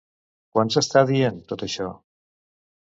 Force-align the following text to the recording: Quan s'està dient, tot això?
Quan 0.55 0.71
s'està 0.77 1.03
dient, 1.11 1.39
tot 1.53 1.67
això? 1.69 1.93